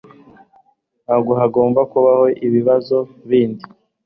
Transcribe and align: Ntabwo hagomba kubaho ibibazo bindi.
Ntabwo 1.05 1.31
hagomba 1.41 1.79
kubaho 1.91 2.25
ibibazo 2.47 2.97
bindi. 3.29 3.63